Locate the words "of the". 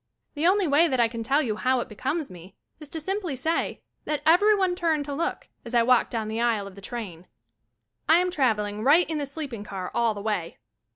6.65-6.81